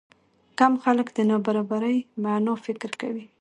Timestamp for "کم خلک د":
0.59-1.19